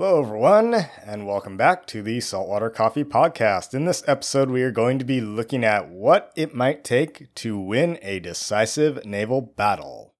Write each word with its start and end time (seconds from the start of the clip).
Hello, 0.00 0.22
everyone, 0.22 0.86
and 1.04 1.26
welcome 1.26 1.56
back 1.56 1.84
to 1.86 2.04
the 2.04 2.20
Saltwater 2.20 2.70
Coffee 2.70 3.02
Podcast. 3.02 3.74
In 3.74 3.84
this 3.84 4.04
episode, 4.06 4.48
we 4.48 4.62
are 4.62 4.70
going 4.70 5.00
to 5.00 5.04
be 5.04 5.20
looking 5.20 5.64
at 5.64 5.88
what 5.88 6.32
it 6.36 6.54
might 6.54 6.84
take 6.84 7.34
to 7.34 7.58
win 7.58 7.98
a 8.00 8.20
decisive 8.20 9.04
naval 9.04 9.40
battle. 9.40 10.14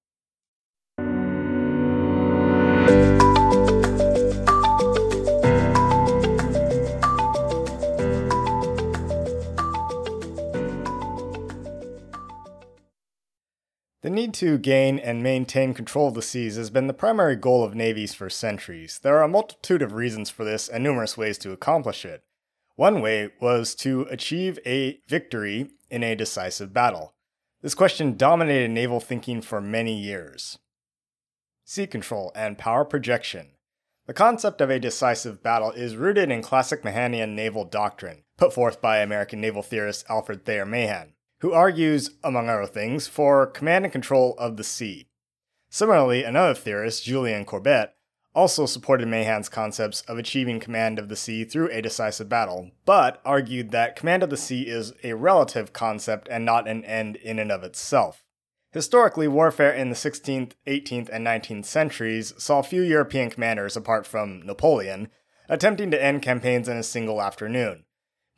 The 14.01 14.09
need 14.09 14.33
to 14.35 14.57
gain 14.57 14.97
and 14.97 15.21
maintain 15.21 15.73
control 15.73 16.07
of 16.07 16.13
the 16.13 16.21
seas 16.21 16.55
has 16.55 16.69
been 16.69 16.87
the 16.87 16.93
primary 16.93 17.35
goal 17.35 17.65
of 17.65 17.75
navies 17.75 18.13
for 18.13 18.29
centuries. 18.29 18.97
There 19.03 19.17
are 19.17 19.23
a 19.23 19.27
multitude 19.27 19.81
of 19.81 19.91
reasons 19.91 20.29
for 20.29 20.45
this 20.45 20.69
and 20.69 20.81
numerous 20.81 21.17
ways 21.17 21.37
to 21.39 21.51
accomplish 21.51 22.05
it. 22.05 22.23
One 22.77 23.01
way 23.01 23.31
was 23.41 23.75
to 23.75 24.03
achieve 24.09 24.57
a 24.65 25.01
victory 25.09 25.71
in 25.89 26.01
a 26.01 26.15
decisive 26.15 26.71
battle. 26.71 27.13
This 27.61 27.75
question 27.75 28.15
dominated 28.15 28.71
naval 28.71 29.01
thinking 29.01 29.41
for 29.41 29.59
many 29.59 29.99
years. 29.99 30.59
Sea 31.65 31.85
control 31.85 32.31
and 32.33 32.57
power 32.57 32.85
projection. 32.85 33.49
The 34.07 34.13
concept 34.13 34.61
of 34.61 34.69
a 34.69 34.79
decisive 34.79 35.43
battle 35.43 35.71
is 35.71 35.97
rooted 35.97 36.31
in 36.31 36.41
classic 36.41 36.83
Mahanian 36.83 37.35
naval 37.35 37.65
doctrine, 37.65 38.23
put 38.37 38.53
forth 38.53 38.81
by 38.81 38.99
American 38.99 39.41
naval 39.41 39.61
theorist 39.61 40.05
Alfred 40.07 40.45
Thayer 40.45 40.65
Mahan 40.65 41.15
who 41.39 41.53
argues, 41.53 42.11
among 42.23 42.49
other 42.49 42.65
things, 42.65 43.07
for 43.07 43.45
command 43.47 43.85
and 43.85 43.91
control 43.91 44.35
of 44.37 44.57
the 44.57 44.63
sea. 44.63 45.07
Similarly, 45.69 46.23
another 46.23 46.53
theorist, 46.53 47.03
Julian 47.03 47.45
Corbett, 47.45 47.93
also 48.35 48.65
supported 48.65 49.07
Mahan's 49.07 49.49
concepts 49.49 50.01
of 50.01 50.17
achieving 50.17 50.59
command 50.59 50.99
of 50.99 51.09
the 51.09 51.15
sea 51.15 51.43
through 51.43 51.69
a 51.71 51.81
decisive 51.81 52.29
battle, 52.29 52.71
but 52.85 53.21
argued 53.25 53.71
that 53.71 53.95
command 53.95 54.23
of 54.23 54.29
the 54.29 54.37
sea 54.37 54.67
is 54.67 54.93
a 55.03 55.13
relative 55.13 55.73
concept 55.73 56.27
and 56.29 56.45
not 56.45 56.67
an 56.67 56.85
end 56.85 57.15
in 57.17 57.39
and 57.39 57.51
of 57.51 57.63
itself. 57.63 58.23
Historically, 58.71 59.27
warfare 59.27 59.73
in 59.73 59.89
the 59.89 59.95
16th, 59.95 60.51
18th, 60.67 61.09
and 61.09 61.25
19th 61.25 61.65
centuries 61.65 62.33
saw 62.37 62.61
few 62.61 62.83
European 62.83 63.29
commanders, 63.29 63.75
apart 63.75 64.05
from 64.05 64.45
Napoleon, 64.45 65.09
attempting 65.47 65.89
to 65.89 66.01
end 66.01 66.21
campaigns 66.21 66.67
in 66.67 66.77
a 66.77 66.83
single 66.83 67.21
afternoon. 67.21 67.85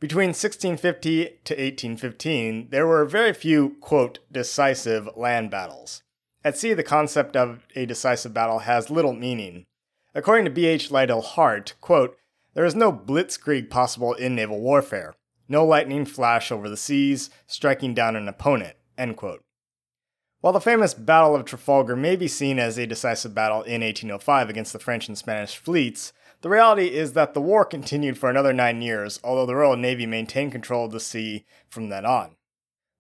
Between 0.02 0.30
1650 0.30 1.26
to 1.26 1.54
1815, 1.54 2.70
there 2.72 2.88
were 2.88 3.06
very 3.06 3.34
few, 3.34 3.78
quote, 3.82 4.18
decisive 4.32 5.08
land 5.16 5.52
battles. 5.52 6.02
At 6.44 6.58
sea, 6.58 6.74
the 6.74 6.82
concept 6.82 7.38
of 7.38 7.68
a 7.76 7.86
decisive 7.86 8.34
battle 8.34 8.60
has 8.60 8.90
little 8.90 9.14
meaning. 9.14 9.66
According 10.16 10.46
to 10.46 10.52
B.H. 10.52 10.90
Liddell 10.90 11.22
Hart, 11.22 11.76
quote, 11.82 12.18
there 12.56 12.66
is 12.66 12.74
no 12.74 12.92
blitzkrieg 12.92 13.70
possible 13.70 14.16
in 14.16 14.34
naval 14.34 14.60
warfare. 14.60 15.14
No 15.48 15.64
lightning 15.64 16.06
flash 16.06 16.52
over 16.52 16.68
the 16.68 16.76
seas, 16.76 17.30
striking 17.46 17.94
down 17.94 18.16
an 18.16 18.28
opponent, 18.28 18.78
end 18.98 19.18
quote. 19.18 19.44
While 20.40 20.54
the 20.54 20.60
famous 20.60 20.96
Battle 20.96 21.36
of 21.36 21.46
Trafalgar 21.46 21.96
may 21.96 22.16
be 22.16 22.28
seen 22.28 22.58
as 22.58 22.80
a 22.80 22.88
decisive 22.88 23.36
battle 23.36 23.62
in 23.62 23.82
1805 23.82 24.50
against 24.50 24.74
the 24.74 24.80
French 24.80 25.08
and 25.08 25.16
Spanish 25.16 25.58
fleets, 25.58 26.12
the 26.42 26.50
reality 26.50 26.88
is 26.88 27.14
that 27.14 27.34
the 27.34 27.42
war 27.42 27.66
continued 27.66 28.18
for 28.18 28.30
another 28.30 28.54
nine 28.54 28.82
years, 28.82 29.20
although 29.24 29.46
the 29.46 29.56
Royal 29.56 29.78
Navy 29.78 30.06
maintained 30.06 30.52
control 30.52 30.86
of 30.86 30.92
the 30.92 31.00
sea 31.00 31.46
from 31.70 31.90
then 31.90 32.06
on. 32.06 32.36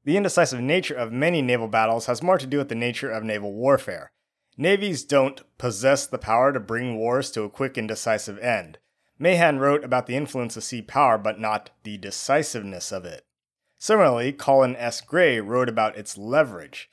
The 0.03 0.17
indecisive 0.17 0.61
nature 0.61 0.95
of 0.95 1.11
many 1.11 1.42
naval 1.42 1.67
battles 1.67 2.08
has 2.08 2.23
more 2.23 2.38
to 2.38 2.47
do 2.47 2.58
with 2.58 2.69
the 2.69 2.75
nature 2.75 3.12
of 3.12 3.23
naval 3.23 3.53
warfare. 3.53 4.12
Navies 4.58 5.03
don't 5.03 5.42
possess 5.58 6.06
the 6.06 6.17
power 6.17 6.52
to 6.53 6.59
bring 6.59 6.97
wars 6.97 7.31
to 7.31 7.44
a 7.44 7.50
quick 7.50 7.78
and 7.78 7.88
decisive 7.88 8.38
end. 8.39 8.80
Mahan 9.19 9.59
wrote 9.59 9.84
about 9.84 10.08
the 10.08 10.16
influence 10.16 10.58
of 10.58 10.64
sea 10.64 10.81
power, 10.81 11.17
but 11.17 11.39
not 11.39 11.69
the 11.84 11.97
decisiveness 11.97 12.92
of 12.92 13.06
it. 13.06 13.25
Similarly, 13.78 14.34
Colin 14.34 14.75
S. 14.75 15.02
Gray 15.02 15.39
wrote 15.39 15.69
about 15.69 15.97
its 15.97 16.18
leverage. 16.18 16.90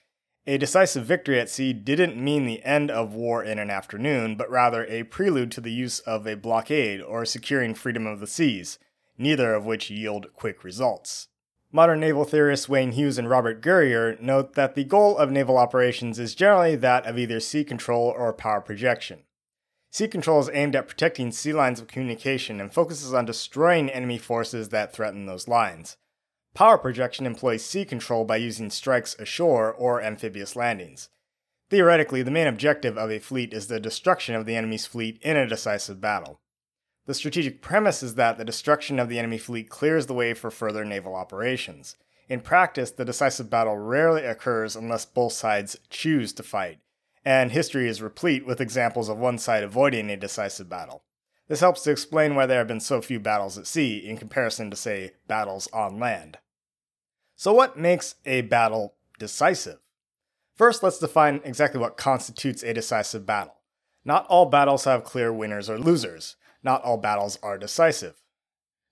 A 0.49 0.57
decisive 0.57 1.05
victory 1.05 1.39
at 1.39 1.51
sea 1.51 1.75
didn't 1.75 2.17
mean 2.17 2.47
the 2.47 2.65
end 2.65 2.91
of 2.91 3.13
war 3.13 3.45
in 3.45 3.59
an 3.59 3.69
afternoon, 3.69 4.35
but 4.35 4.49
rather 4.49 4.87
a 4.87 5.03
prelude 5.03 5.53
to 5.53 5.61
the 5.61 5.71
use 5.71 6.01
of 6.01 6.27
a 6.27 6.37
blockade 6.37 7.03
or 7.03 7.27
securing 7.27 7.75
freedom 7.75 8.07
of 8.07 8.19
the 8.19 8.27
seas, 8.27 8.79
neither 9.19 9.53
of 9.53 9.67
which 9.67 9.91
yield 9.91 10.33
quick 10.33 10.65
results. 10.65 11.29
Modern 11.71 12.01
naval 12.01 12.25
theorists 12.25 12.67
Wayne 12.67 12.93
Hughes 12.93 13.19
and 13.19 13.29
Robert 13.29 13.61
Girrier 13.61 14.17
note 14.23 14.55
that 14.55 14.75
the 14.75 14.85
goal 14.85 15.19
of 15.19 15.31
naval 15.31 15.59
operations 15.59 16.19
is 16.19 16.35
generally 16.35 16.77
that 16.77 17.05
of 17.05 17.19
either 17.19 17.41
sea 17.41 17.63
control 17.63 18.09
or 18.09 18.33
power 18.33 18.63
projection. 18.63 19.25
Sea 19.91 20.09
control 20.09 20.41
is 20.41 20.49
aimed 20.55 20.75
at 20.75 20.89
protecting 20.89 21.31
sea 21.31 21.53
lines 21.53 21.79
of 21.79 21.89
communication 21.89 22.59
and 22.59 22.73
focuses 22.73 23.13
on 23.13 23.27
destroying 23.27 23.91
enemy 23.91 24.17
forces 24.17 24.71
that 24.71 24.95
threaten 24.95 25.27
those 25.27 25.47
lines. 25.47 25.99
Power 26.59 26.77
projection 26.77 27.25
employs 27.25 27.65
sea 27.65 27.85
control 27.85 28.25
by 28.25 28.37
using 28.37 28.69
strikes 28.69 29.15
ashore 29.21 29.73
or 29.73 30.03
amphibious 30.03 30.57
landings. 30.57 31.09
Theoretically, 31.71 32.21
the 32.21 32.33
main 32.33 32.49
objective 32.49 32.99
of 32.99 33.13
a 33.13 33.21
fleet 33.21 33.55
is 33.55 33.69
the 33.69 33.79
destruction 33.79 34.35
of 34.35 34.45
the 34.45 34.57
enemy's 34.57 34.85
fleet 34.85 35.21
in 35.23 35.37
a 35.37 35.47
decisive 35.47 36.01
battle. 36.01 36.41
The 37.07 37.15
strategic 37.15 37.63
premise 37.63 38.03
is 38.03 38.17
that 38.17 38.39
the 38.39 38.45
destruction 38.45 38.99
of 38.99 39.09
the 39.09 39.21
enemy 39.21 39.39
fleet 39.39 39.71
clears 39.71 40.07
the 40.07 40.15
way 40.15 40.35
for 40.35 40.51
further 40.51 40.85
naval 40.85 41.15
operations. 41.15 41.95
In 42.29 42.41
practice, 42.41 42.91
the 42.91 43.05
decisive 43.05 43.49
battle 43.49 43.79
rarely 43.79 44.25
occurs 44.25 44.75
unless 44.75 45.07
both 45.07 45.35
sides 45.35 45.79
choose 45.91 46.33
to 46.33 46.43
fight, 46.43 46.81
and 47.25 47.53
history 47.53 47.89
is 47.89 48.03
replete 48.03 48.45
with 48.45 48.61
examples 48.61 49.09
of 49.09 49.17
one 49.17 49.39
side 49.39 49.63
avoiding 49.63 50.11
a 50.11 50.17
decisive 50.17 50.69
battle. 50.69 51.05
This 51.47 51.61
helps 51.61 51.85
to 51.85 51.93
explain 51.93 52.35
why 52.35 52.47
there 52.47 52.59
have 52.59 52.67
been 52.67 52.81
so 52.81 53.01
few 53.01 53.21
battles 53.21 53.57
at 53.57 53.69
sea 53.69 53.99
in 53.99 54.17
comparison 54.17 54.71
to, 54.73 54.77
say, 54.77 55.13
battles 55.29 55.69
on 55.73 56.01
land. 56.01 56.39
So, 57.39 57.53
what 57.53 57.79
makes 57.79 58.17
a 58.27 58.41
battle 58.41 58.97
decisive? 59.21 59.79
First, 60.57 60.83
let's 60.83 60.99
define 60.99 61.41
exactly 61.45 61.79
what 61.79 61.97
constitutes 61.97 62.65
a 62.65 62.75
decisive 62.75 63.27
battle. 63.27 63.55
Not 64.05 64.27
all 64.27 64.47
battles 64.47 64.87
have 64.87 65.05
clear 65.05 65.33
winners 65.33 65.71
or 65.71 65.79
losers. 65.79 66.35
Not 66.65 66.83
all 66.83 66.97
battles 66.97 67.39
are 67.41 67.57
decisive. 67.57 68.21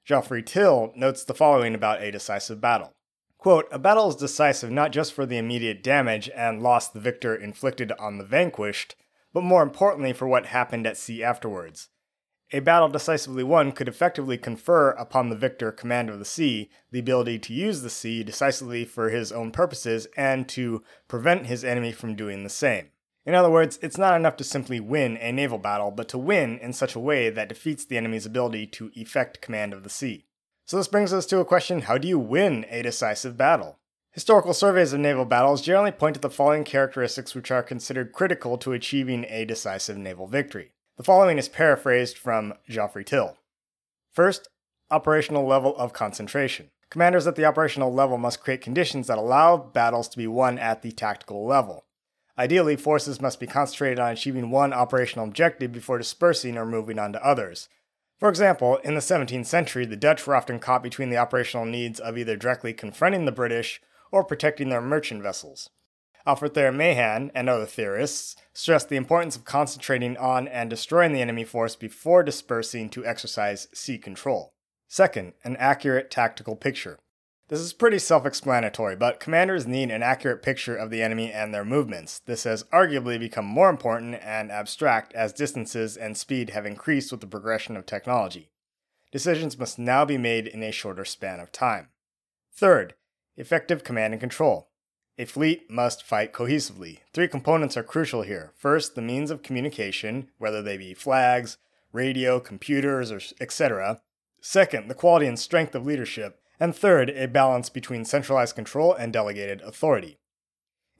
Geoffrey 0.04 0.44
Till 0.44 0.92
notes 0.94 1.24
the 1.24 1.34
following 1.34 1.74
about 1.74 2.00
a 2.00 2.12
decisive 2.12 2.60
battle. 2.60 2.92
Quote, 3.36 3.66
a 3.72 3.80
battle 3.80 4.10
is 4.10 4.14
decisive 4.14 4.70
not 4.70 4.92
just 4.92 5.12
for 5.12 5.26
the 5.26 5.38
immediate 5.38 5.82
damage 5.82 6.30
and 6.32 6.62
loss 6.62 6.88
the 6.88 7.00
victor 7.00 7.34
inflicted 7.34 7.90
on 7.98 8.18
the 8.18 8.24
vanquished, 8.24 8.94
but 9.32 9.42
more 9.42 9.64
importantly 9.64 10.12
for 10.12 10.28
what 10.28 10.46
happened 10.46 10.86
at 10.86 10.96
sea 10.96 11.20
afterwards. 11.20 11.88
A 12.52 12.60
battle 12.60 12.88
decisively 12.88 13.42
won 13.42 13.72
could 13.72 13.88
effectively 13.88 14.38
confer 14.38 14.90
upon 14.90 15.30
the 15.30 15.36
victor 15.36 15.72
command 15.72 16.08
of 16.08 16.20
the 16.20 16.24
sea, 16.24 16.70
the 16.92 17.00
ability 17.00 17.40
to 17.40 17.52
use 17.52 17.82
the 17.82 17.90
sea 17.90 18.22
decisively 18.22 18.84
for 18.84 19.10
his 19.10 19.32
own 19.32 19.50
purposes, 19.50 20.06
and 20.16 20.48
to 20.50 20.84
prevent 21.08 21.46
his 21.46 21.64
enemy 21.64 21.90
from 21.90 22.14
doing 22.14 22.44
the 22.44 22.48
same. 22.48 22.90
In 23.24 23.34
other 23.34 23.50
words, 23.50 23.80
it's 23.82 23.98
not 23.98 24.14
enough 24.14 24.36
to 24.36 24.44
simply 24.44 24.78
win 24.78 25.16
a 25.16 25.32
naval 25.32 25.58
battle, 25.58 25.90
but 25.90 26.08
to 26.10 26.18
win 26.18 26.58
in 26.60 26.72
such 26.72 26.94
a 26.94 27.00
way 27.00 27.30
that 27.30 27.48
defeats 27.48 27.84
the 27.84 27.96
enemy's 27.96 28.26
ability 28.26 28.68
to 28.68 28.92
effect 28.94 29.40
command 29.40 29.72
of 29.72 29.82
the 29.82 29.90
sea. 29.90 30.26
So 30.64 30.76
this 30.76 30.86
brings 30.86 31.12
us 31.12 31.26
to 31.26 31.40
a 31.40 31.44
question 31.44 31.82
how 31.82 31.98
do 31.98 32.06
you 32.06 32.20
win 32.20 32.64
a 32.70 32.82
decisive 32.82 33.36
battle? 33.36 33.80
Historical 34.12 34.54
surveys 34.54 34.92
of 34.92 35.00
naval 35.00 35.24
battles 35.24 35.60
generally 35.60 35.90
point 35.90 36.14
to 36.14 36.20
the 36.20 36.30
following 36.30 36.62
characteristics 36.62 37.34
which 37.34 37.50
are 37.50 37.62
considered 37.62 38.12
critical 38.12 38.56
to 38.58 38.72
achieving 38.72 39.26
a 39.28 39.44
decisive 39.44 39.98
naval 39.98 40.28
victory. 40.28 40.70
The 40.96 41.04
following 41.04 41.36
is 41.36 41.50
paraphrased 41.50 42.16
from 42.16 42.54
Geoffrey 42.66 43.04
Till. 43.04 43.36
First, 44.12 44.48
operational 44.90 45.46
level 45.46 45.76
of 45.76 45.92
concentration. 45.92 46.70
Commanders 46.88 47.26
at 47.26 47.36
the 47.36 47.44
operational 47.44 47.92
level 47.92 48.16
must 48.16 48.40
create 48.40 48.62
conditions 48.62 49.06
that 49.06 49.18
allow 49.18 49.58
battles 49.58 50.08
to 50.08 50.16
be 50.16 50.26
won 50.26 50.58
at 50.58 50.80
the 50.80 50.92
tactical 50.92 51.44
level. 51.44 51.84
Ideally, 52.38 52.76
forces 52.76 53.20
must 53.20 53.38
be 53.38 53.46
concentrated 53.46 53.98
on 53.98 54.12
achieving 54.12 54.50
one 54.50 54.72
operational 54.72 55.26
objective 55.26 55.70
before 55.70 55.98
dispersing 55.98 56.56
or 56.56 56.64
moving 56.64 56.98
on 56.98 57.12
to 57.12 57.22
others. 57.22 57.68
For 58.18 58.30
example, 58.30 58.78
in 58.78 58.94
the 58.94 59.00
17th 59.00 59.44
century, 59.44 59.84
the 59.84 59.96
Dutch 59.96 60.26
were 60.26 60.34
often 60.34 60.58
caught 60.58 60.82
between 60.82 61.10
the 61.10 61.18
operational 61.18 61.66
needs 61.66 62.00
of 62.00 62.16
either 62.16 62.36
directly 62.36 62.72
confronting 62.72 63.26
the 63.26 63.32
British 63.32 63.82
or 64.10 64.24
protecting 64.24 64.70
their 64.70 64.80
merchant 64.80 65.22
vessels. 65.22 65.68
Alfred 66.26 66.56
Mahan 66.56 67.30
and 67.34 67.48
other 67.48 67.66
theorists 67.66 68.34
stressed 68.52 68.88
the 68.88 68.96
importance 68.96 69.36
of 69.36 69.44
concentrating 69.44 70.16
on 70.16 70.48
and 70.48 70.68
destroying 70.68 71.12
the 71.12 71.20
enemy 71.20 71.44
force 71.44 71.76
before 71.76 72.24
dispersing 72.24 72.88
to 72.90 73.06
exercise 73.06 73.68
sea 73.72 73.96
control. 73.96 74.52
Second, 74.88 75.34
an 75.44 75.56
accurate 75.56 76.10
tactical 76.10 76.56
picture. 76.56 76.98
This 77.48 77.60
is 77.60 77.72
pretty 77.72 78.00
self 78.00 78.26
explanatory, 78.26 78.96
but 78.96 79.20
commanders 79.20 79.68
need 79.68 79.92
an 79.92 80.02
accurate 80.02 80.42
picture 80.42 80.74
of 80.74 80.90
the 80.90 81.00
enemy 81.00 81.32
and 81.32 81.54
their 81.54 81.64
movements. 81.64 82.18
This 82.18 82.42
has 82.42 82.64
arguably 82.64 83.20
become 83.20 83.44
more 83.44 83.70
important 83.70 84.16
and 84.20 84.50
abstract 84.50 85.14
as 85.14 85.32
distances 85.32 85.96
and 85.96 86.16
speed 86.16 86.50
have 86.50 86.66
increased 86.66 87.12
with 87.12 87.20
the 87.20 87.26
progression 87.28 87.76
of 87.76 87.86
technology. 87.86 88.50
Decisions 89.12 89.56
must 89.56 89.78
now 89.78 90.04
be 90.04 90.18
made 90.18 90.48
in 90.48 90.64
a 90.64 90.72
shorter 90.72 91.04
span 91.04 91.38
of 91.38 91.52
time. 91.52 91.90
Third, 92.52 92.94
effective 93.36 93.84
command 93.84 94.12
and 94.12 94.20
control. 94.20 94.70
A 95.18 95.24
fleet 95.24 95.70
must 95.70 96.02
fight 96.02 96.34
cohesively. 96.34 96.98
Three 97.14 97.26
components 97.26 97.74
are 97.76 97.82
crucial 97.82 98.20
here. 98.20 98.52
First, 98.54 98.94
the 98.94 99.00
means 99.00 99.30
of 99.30 99.42
communication, 99.42 100.28
whether 100.36 100.60
they 100.60 100.76
be 100.76 100.92
flags, 100.92 101.56
radio, 101.90 102.38
computers, 102.38 103.10
or 103.10 103.20
etc. 103.40 104.02
Second, 104.42 104.88
the 104.88 104.94
quality 104.94 105.26
and 105.26 105.38
strength 105.38 105.74
of 105.74 105.86
leadership. 105.86 106.42
And 106.60 106.76
third, 106.76 107.08
a 107.08 107.28
balance 107.28 107.70
between 107.70 108.04
centralized 108.04 108.54
control 108.54 108.92
and 108.92 109.10
delegated 109.10 109.62
authority. 109.62 110.18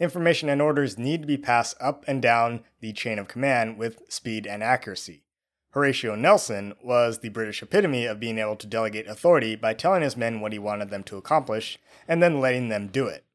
Information 0.01 0.49
and 0.49 0.63
orders 0.63 0.97
need 0.97 1.21
to 1.21 1.27
be 1.27 1.37
passed 1.37 1.77
up 1.79 2.03
and 2.07 2.23
down 2.23 2.65
the 2.81 2.95
chain 2.95 3.19
of 3.19 3.29
command 3.29 3.77
with 3.77 4.01
speed 4.09 4.47
and 4.47 4.63
accuracy. 4.63 5.25
Horatio 5.73 6.15
Nelson 6.15 6.73
was 6.83 7.19
the 7.19 7.29
British 7.29 7.63
epitome 7.63 8.07
of 8.07 8.19
being 8.19 8.39
able 8.39 8.57
to 8.57 8.67
delegate 8.67 9.07
authority 9.09 9.57
by 9.57 9.75
telling 9.75 10.01
his 10.01 10.17
men 10.17 10.41
what 10.41 10.53
he 10.53 10.59
wanted 10.59 10.89
them 10.89 11.03
to 11.05 11.19
accomplish 11.19 11.79
and 12.09 12.23
then 12.23 12.41
letting 12.41 12.71
them 12.71 12.89
do 12.89 13.09
it. 13.09 13.26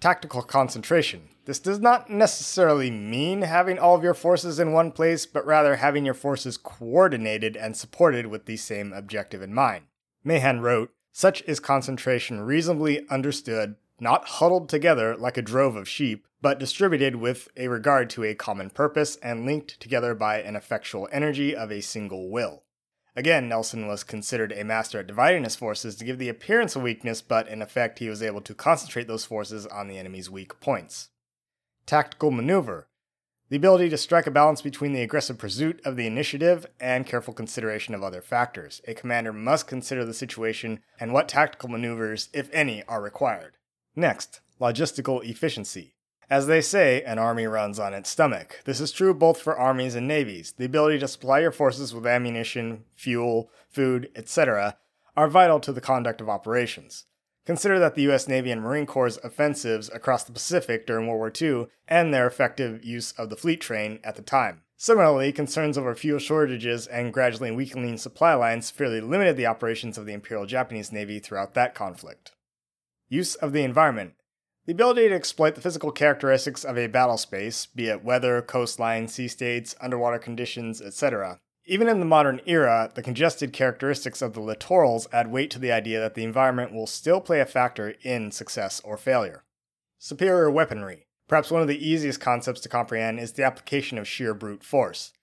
Tactical 0.00 0.42
concentration. 0.42 1.28
This 1.44 1.58
does 1.58 1.80
not 1.80 2.08
necessarily 2.08 2.88
mean 2.88 3.42
having 3.42 3.80
all 3.80 3.96
of 3.96 4.04
your 4.04 4.14
forces 4.14 4.60
in 4.60 4.72
one 4.72 4.92
place, 4.92 5.26
but 5.26 5.44
rather 5.44 5.76
having 5.76 6.04
your 6.04 6.14
forces 6.14 6.56
coordinated 6.56 7.56
and 7.56 7.76
supported 7.76 8.26
with 8.26 8.46
the 8.46 8.56
same 8.56 8.92
objective 8.92 9.42
in 9.42 9.52
mind. 9.52 9.86
Mahan 10.22 10.60
wrote, 10.60 10.92
Such 11.12 11.42
is 11.48 11.58
concentration 11.58 12.42
reasonably 12.42 13.08
understood, 13.08 13.74
not 13.98 14.28
huddled 14.28 14.68
together 14.68 15.16
like 15.16 15.36
a 15.36 15.42
drove 15.42 15.74
of 15.74 15.88
sheep, 15.88 16.28
but 16.40 16.60
distributed 16.60 17.16
with 17.16 17.48
a 17.56 17.66
regard 17.66 18.08
to 18.10 18.22
a 18.22 18.36
common 18.36 18.70
purpose 18.70 19.16
and 19.16 19.44
linked 19.44 19.80
together 19.80 20.14
by 20.14 20.40
an 20.40 20.54
effectual 20.54 21.08
energy 21.10 21.56
of 21.56 21.72
a 21.72 21.80
single 21.80 22.30
will. 22.30 22.62
Again, 23.18 23.48
Nelson 23.48 23.88
was 23.88 24.04
considered 24.04 24.52
a 24.52 24.62
master 24.62 25.00
at 25.00 25.08
dividing 25.08 25.42
his 25.42 25.56
forces 25.56 25.96
to 25.96 26.04
give 26.04 26.18
the 26.18 26.28
appearance 26.28 26.76
of 26.76 26.82
weakness, 26.82 27.20
but 27.20 27.48
in 27.48 27.60
effect, 27.60 27.98
he 27.98 28.08
was 28.08 28.22
able 28.22 28.40
to 28.42 28.54
concentrate 28.54 29.08
those 29.08 29.24
forces 29.24 29.66
on 29.66 29.88
the 29.88 29.98
enemy's 29.98 30.30
weak 30.30 30.60
points. 30.60 31.08
Tactical 31.84 32.30
maneuver 32.30 32.86
the 33.48 33.56
ability 33.56 33.88
to 33.88 33.96
strike 33.96 34.28
a 34.28 34.30
balance 34.30 34.62
between 34.62 34.92
the 34.92 35.02
aggressive 35.02 35.36
pursuit 35.36 35.80
of 35.84 35.96
the 35.96 36.06
initiative 36.06 36.66
and 36.78 37.06
careful 37.06 37.34
consideration 37.34 37.92
of 37.92 38.04
other 38.04 38.22
factors. 38.22 38.80
A 38.86 38.94
commander 38.94 39.32
must 39.32 39.66
consider 39.66 40.04
the 40.04 40.14
situation 40.14 40.78
and 41.00 41.12
what 41.12 41.26
tactical 41.26 41.70
maneuvers, 41.70 42.28
if 42.32 42.48
any, 42.52 42.84
are 42.84 43.02
required. 43.02 43.56
Next, 43.96 44.42
logistical 44.60 45.24
efficiency. 45.24 45.94
As 46.30 46.46
they 46.46 46.60
say, 46.60 47.02
an 47.04 47.18
army 47.18 47.46
runs 47.46 47.78
on 47.78 47.94
its 47.94 48.10
stomach. 48.10 48.60
This 48.64 48.80
is 48.80 48.92
true 48.92 49.14
both 49.14 49.40
for 49.40 49.58
armies 49.58 49.94
and 49.94 50.06
navies. 50.06 50.52
The 50.52 50.66
ability 50.66 50.98
to 50.98 51.08
supply 51.08 51.40
your 51.40 51.52
forces 51.52 51.94
with 51.94 52.06
ammunition, 52.06 52.84
fuel, 52.94 53.50
food, 53.70 54.10
etc., 54.14 54.76
are 55.16 55.28
vital 55.28 55.58
to 55.60 55.72
the 55.72 55.80
conduct 55.80 56.20
of 56.20 56.28
operations. 56.28 57.06
Consider 57.46 57.78
that 57.78 57.94
the 57.94 58.02
US 58.12 58.28
Navy 58.28 58.50
and 58.50 58.60
Marine 58.60 58.84
Corps' 58.84 59.18
offensives 59.24 59.88
across 59.94 60.22
the 60.22 60.32
Pacific 60.32 60.86
during 60.86 61.06
World 61.06 61.18
War 61.18 61.32
II 61.34 61.68
and 61.88 62.12
their 62.12 62.26
effective 62.26 62.84
use 62.84 63.12
of 63.12 63.30
the 63.30 63.36
fleet 63.36 63.62
train 63.62 64.00
at 64.04 64.16
the 64.16 64.22
time. 64.22 64.64
Similarly, 64.76 65.32
concerns 65.32 65.78
over 65.78 65.94
fuel 65.94 66.18
shortages 66.18 66.86
and 66.86 67.12
gradually 67.12 67.50
weakening 67.50 67.96
supply 67.96 68.34
lines 68.34 68.66
severely 68.66 69.00
limited 69.00 69.38
the 69.38 69.46
operations 69.46 69.96
of 69.96 70.04
the 70.04 70.12
Imperial 70.12 70.44
Japanese 70.46 70.92
Navy 70.92 71.20
throughout 71.20 71.54
that 71.54 71.74
conflict. 71.74 72.32
Use 73.08 73.34
of 73.34 73.52
the 73.52 73.62
environment. 73.62 74.12
The 74.68 74.74
ability 74.74 75.08
to 75.08 75.14
exploit 75.14 75.54
the 75.54 75.62
physical 75.62 75.90
characteristics 75.90 76.62
of 76.62 76.76
a 76.76 76.88
battle 76.88 77.16
space, 77.16 77.64
be 77.64 77.88
it 77.88 78.04
weather, 78.04 78.42
coastline, 78.42 79.08
sea 79.08 79.26
states, 79.26 79.74
underwater 79.80 80.18
conditions, 80.18 80.82
etc. 80.82 81.40
Even 81.64 81.88
in 81.88 82.00
the 82.00 82.04
modern 82.04 82.42
era, 82.44 82.92
the 82.94 83.02
congested 83.02 83.54
characteristics 83.54 84.20
of 84.20 84.34
the 84.34 84.42
littorals 84.42 85.06
add 85.10 85.32
weight 85.32 85.50
to 85.52 85.58
the 85.58 85.72
idea 85.72 86.00
that 86.00 86.16
the 86.16 86.22
environment 86.22 86.74
will 86.74 86.86
still 86.86 87.18
play 87.18 87.40
a 87.40 87.46
factor 87.46 87.94
in 88.02 88.30
success 88.30 88.82
or 88.84 88.98
failure. 88.98 89.42
Superior 89.98 90.50
weaponry. 90.50 91.06
Perhaps 91.28 91.50
one 91.50 91.62
of 91.62 91.68
the 91.68 91.88
easiest 91.88 92.20
concepts 92.20 92.60
to 92.60 92.68
comprehend 92.68 93.20
is 93.20 93.32
the 93.32 93.44
application 93.44 93.96
of 93.96 94.06
sheer 94.06 94.34
brute 94.34 94.62
force. 94.62 95.14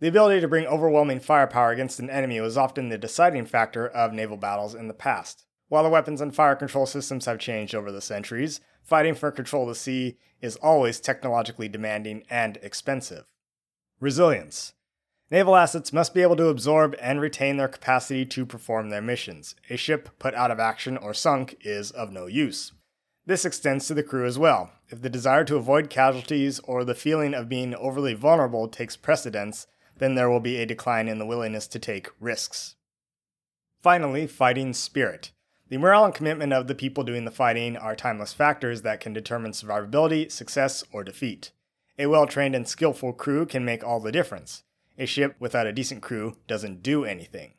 The 0.00 0.08
ability 0.08 0.42
to 0.42 0.48
bring 0.48 0.66
overwhelming 0.66 1.20
firepower 1.20 1.70
against 1.70 2.00
an 2.00 2.10
enemy 2.10 2.38
was 2.42 2.58
often 2.58 2.90
the 2.90 2.98
deciding 2.98 3.46
factor 3.46 3.88
of 3.88 4.12
naval 4.12 4.36
battles 4.36 4.74
in 4.74 4.88
the 4.88 4.92
past. 4.92 5.46
While 5.70 5.84
the 5.84 5.88
weapons 5.88 6.20
and 6.20 6.34
fire 6.34 6.56
control 6.56 6.84
systems 6.84 7.26
have 7.26 7.38
changed 7.38 7.76
over 7.76 7.92
the 7.92 8.00
centuries, 8.00 8.60
fighting 8.82 9.14
for 9.14 9.30
control 9.30 9.62
of 9.62 9.68
the 9.68 9.74
sea 9.76 10.18
is 10.40 10.56
always 10.56 10.98
technologically 10.98 11.68
demanding 11.68 12.24
and 12.28 12.58
expensive. 12.60 13.26
Resilience. 14.00 14.72
Naval 15.30 15.54
assets 15.54 15.92
must 15.92 16.12
be 16.12 16.22
able 16.22 16.34
to 16.34 16.48
absorb 16.48 16.96
and 17.00 17.20
retain 17.20 17.56
their 17.56 17.68
capacity 17.68 18.26
to 18.26 18.44
perform 18.44 18.90
their 18.90 19.00
missions. 19.00 19.54
A 19.70 19.76
ship 19.76 20.08
put 20.18 20.34
out 20.34 20.50
of 20.50 20.58
action 20.58 20.96
or 20.96 21.14
sunk 21.14 21.56
is 21.60 21.92
of 21.92 22.10
no 22.10 22.26
use. 22.26 22.72
This 23.24 23.44
extends 23.44 23.86
to 23.86 23.94
the 23.94 24.02
crew 24.02 24.26
as 24.26 24.40
well. 24.40 24.72
If 24.88 25.02
the 25.02 25.08
desire 25.08 25.44
to 25.44 25.56
avoid 25.56 25.88
casualties 25.88 26.58
or 26.64 26.84
the 26.84 26.96
feeling 26.96 27.32
of 27.32 27.48
being 27.48 27.76
overly 27.76 28.14
vulnerable 28.14 28.66
takes 28.66 28.96
precedence, 28.96 29.68
then 29.98 30.16
there 30.16 30.28
will 30.28 30.40
be 30.40 30.56
a 30.56 30.66
decline 30.66 31.06
in 31.06 31.20
the 31.20 31.26
willingness 31.26 31.68
to 31.68 31.78
take 31.78 32.08
risks. 32.18 32.74
Finally, 33.80 34.26
fighting 34.26 34.72
spirit. 34.72 35.30
The 35.70 35.78
morale 35.78 36.04
and 36.04 36.14
commitment 36.14 36.52
of 36.52 36.66
the 36.66 36.74
people 36.74 37.04
doing 37.04 37.24
the 37.24 37.30
fighting 37.30 37.76
are 37.76 37.94
timeless 37.94 38.32
factors 38.32 38.82
that 38.82 38.98
can 38.98 39.12
determine 39.12 39.52
survivability, 39.52 40.30
success, 40.30 40.82
or 40.92 41.04
defeat. 41.04 41.52
A 41.96 42.06
well 42.06 42.26
trained 42.26 42.56
and 42.56 42.66
skillful 42.66 43.12
crew 43.12 43.46
can 43.46 43.64
make 43.64 43.84
all 43.84 44.00
the 44.00 44.10
difference. 44.10 44.64
A 44.98 45.06
ship 45.06 45.36
without 45.38 45.68
a 45.68 45.72
decent 45.72 46.02
crew 46.02 46.36
doesn't 46.48 46.82
do 46.82 47.04
anything. 47.04 47.54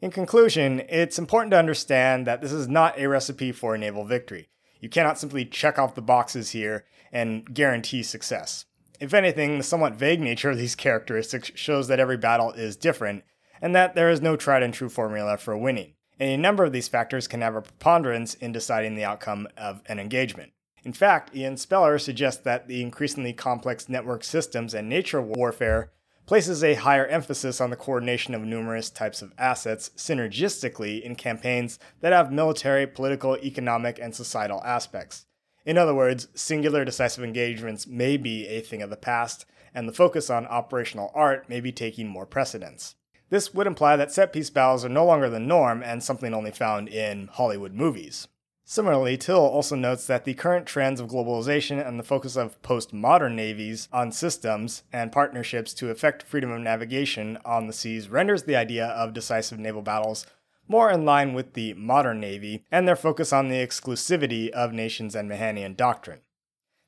In 0.00 0.10
conclusion, 0.10 0.82
it's 0.88 1.16
important 1.16 1.52
to 1.52 1.58
understand 1.60 2.26
that 2.26 2.40
this 2.40 2.50
is 2.50 2.66
not 2.66 2.98
a 2.98 3.06
recipe 3.06 3.52
for 3.52 3.72
a 3.72 3.78
naval 3.78 4.04
victory. 4.04 4.48
You 4.80 4.88
cannot 4.88 5.18
simply 5.18 5.44
check 5.44 5.78
off 5.78 5.94
the 5.94 6.02
boxes 6.02 6.50
here 6.50 6.86
and 7.12 7.54
guarantee 7.54 8.02
success. 8.02 8.64
If 8.98 9.14
anything, 9.14 9.58
the 9.58 9.64
somewhat 9.64 9.94
vague 9.94 10.20
nature 10.20 10.50
of 10.50 10.58
these 10.58 10.74
characteristics 10.76 11.52
shows 11.54 11.86
that 11.86 12.00
every 12.00 12.16
battle 12.16 12.50
is 12.50 12.76
different, 12.76 13.22
and 13.62 13.76
that 13.76 13.94
there 13.94 14.10
is 14.10 14.20
no 14.20 14.34
tried 14.34 14.64
and 14.64 14.74
true 14.74 14.88
formula 14.88 15.36
for 15.36 15.56
winning. 15.56 15.94
Any 16.20 16.36
number 16.36 16.64
of 16.64 16.72
these 16.72 16.88
factors 16.88 17.28
can 17.28 17.42
have 17.42 17.54
a 17.54 17.62
preponderance 17.62 18.34
in 18.34 18.50
deciding 18.50 18.96
the 18.96 19.04
outcome 19.04 19.46
of 19.56 19.82
an 19.86 20.00
engagement. 20.00 20.52
In 20.84 20.92
fact, 20.92 21.34
Ian 21.34 21.56
Speller 21.56 21.98
suggests 21.98 22.42
that 22.42 22.66
the 22.66 22.82
increasingly 22.82 23.32
complex 23.32 23.88
network 23.88 24.24
systems 24.24 24.74
and 24.74 24.88
nature 24.88 25.18
of 25.18 25.26
warfare 25.26 25.92
places 26.26 26.62
a 26.62 26.74
higher 26.74 27.06
emphasis 27.06 27.60
on 27.60 27.70
the 27.70 27.76
coordination 27.76 28.34
of 28.34 28.42
numerous 28.42 28.90
types 28.90 29.22
of 29.22 29.32
assets 29.38 29.90
synergistically 29.96 31.00
in 31.00 31.14
campaigns 31.14 31.78
that 32.00 32.12
have 32.12 32.32
military, 32.32 32.86
political, 32.86 33.36
economic, 33.38 33.98
and 33.98 34.14
societal 34.14 34.62
aspects. 34.62 35.24
In 35.64 35.78
other 35.78 35.94
words, 35.94 36.28
singular 36.34 36.84
decisive 36.84 37.24
engagements 37.24 37.86
may 37.86 38.16
be 38.16 38.46
a 38.46 38.60
thing 38.60 38.82
of 38.82 38.90
the 38.90 38.96
past, 38.96 39.46
and 39.74 39.88
the 39.88 39.92
focus 39.92 40.28
on 40.28 40.46
operational 40.46 41.12
art 41.14 41.48
may 41.48 41.60
be 41.60 41.72
taking 41.72 42.08
more 42.08 42.26
precedence. 42.26 42.94
This 43.30 43.52
would 43.52 43.66
imply 43.66 43.96
that 43.96 44.12
set 44.12 44.32
piece 44.32 44.50
battles 44.50 44.84
are 44.84 44.88
no 44.88 45.04
longer 45.04 45.28
the 45.28 45.38
norm 45.38 45.82
and 45.82 46.02
something 46.02 46.32
only 46.32 46.50
found 46.50 46.88
in 46.88 47.28
Hollywood 47.28 47.74
movies. 47.74 48.28
Similarly, 48.64 49.16
Till 49.16 49.38
also 49.38 49.76
notes 49.76 50.06
that 50.06 50.24
the 50.24 50.34
current 50.34 50.66
trends 50.66 51.00
of 51.00 51.08
globalization 51.08 51.86
and 51.86 51.98
the 51.98 52.04
focus 52.04 52.36
of 52.36 52.60
postmodern 52.62 53.34
navies 53.34 53.88
on 53.92 54.12
systems 54.12 54.82
and 54.92 55.10
partnerships 55.10 55.72
to 55.74 55.90
effect 55.90 56.22
freedom 56.22 56.50
of 56.50 56.60
navigation 56.60 57.38
on 57.46 57.66
the 57.66 57.72
seas 57.72 58.10
renders 58.10 58.42
the 58.42 58.56
idea 58.56 58.86
of 58.86 59.14
decisive 59.14 59.58
naval 59.58 59.80
battles 59.80 60.26
more 60.68 60.90
in 60.90 61.04
line 61.04 61.32
with 61.32 61.54
the 61.54 61.72
modern 61.74 62.20
navy 62.20 62.64
and 62.70 62.86
their 62.86 62.96
focus 62.96 63.32
on 63.32 63.48
the 63.48 63.56
exclusivity 63.56 64.50
of 64.50 64.72
nations 64.72 65.14
and 65.16 65.30
Mahanian 65.30 65.74
doctrine. 65.74 66.20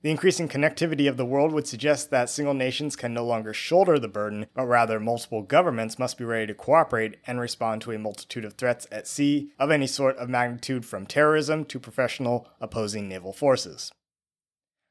The 0.03 0.11
increasing 0.11 0.49
connectivity 0.49 1.11
of 1.11 1.19
the 1.19 1.27
world 1.27 1.53
would 1.53 1.67
suggest 1.67 2.11
that 2.11 2.31
single 2.31 2.55
nations 2.55 2.97
can 2.97 3.13
no 3.13 3.23
longer 3.23 3.53
shoulder 3.53 3.99
the 3.99 4.09
burden, 4.09 4.47
but 4.55 4.65
rather 4.65 4.99
multiple 4.99 5.43
governments 5.43 5.99
must 5.99 6.17
be 6.17 6.25
ready 6.25 6.47
to 6.47 6.55
cooperate 6.55 7.17
and 7.27 7.39
respond 7.39 7.83
to 7.83 7.93
a 7.93 7.99
multitude 7.99 8.47
of 8.47 8.55
threats 8.55 8.87
at 8.91 9.07
sea 9.07 9.53
of 9.59 9.71
any 9.71 9.87
sort 9.87 10.17
of 10.17 10.31
magnitude 10.31 10.87
from 10.87 11.05
terrorism 11.05 11.67
to 11.67 11.79
professional 11.79 12.49
opposing 12.63 13.11
naval 13.11 13.35
forces. 13.35 13.93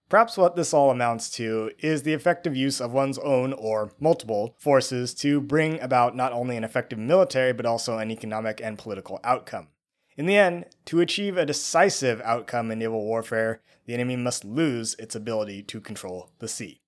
Perhaps 0.09 0.37
what 0.37 0.55
this 0.55 0.75
all 0.75 0.91
amounts 0.91 1.31
to 1.31 1.71
is 1.79 2.03
the 2.03 2.13
effective 2.13 2.55
use 2.55 2.79
of 2.79 2.93
one's 2.93 3.17
own 3.19 3.53
or 3.53 3.91
multiple 3.99 4.55
forces 4.59 5.15
to 5.15 5.41
bring 5.41 5.79
about 5.81 6.15
not 6.15 6.33
only 6.33 6.55
an 6.55 6.63
effective 6.63 6.99
military 6.99 7.53
but 7.53 7.65
also 7.65 7.97
an 7.97 8.11
economic 8.11 8.61
and 8.61 8.77
political 8.77 9.19
outcome. 9.23 9.69
In 10.19 10.25
the 10.25 10.35
end, 10.35 10.65
to 10.83 10.99
achieve 10.99 11.37
a 11.37 11.45
decisive 11.45 12.19
outcome 12.25 12.71
in 12.71 12.79
naval 12.79 13.05
warfare, 13.05 13.61
the 13.85 13.93
enemy 13.93 14.17
must 14.17 14.43
lose 14.43 14.93
its 14.99 15.15
ability 15.15 15.63
to 15.63 15.79
control 15.79 16.29
the 16.39 16.47
sea. 16.49 16.81